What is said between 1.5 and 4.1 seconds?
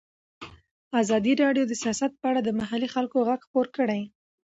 د سیاست په اړه د محلي خلکو غږ خپور کړی.